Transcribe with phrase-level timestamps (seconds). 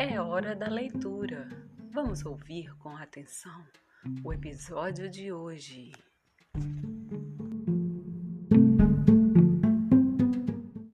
[0.00, 1.48] É hora da leitura.
[1.90, 3.66] Vamos ouvir com atenção
[4.22, 5.90] o episódio de hoje.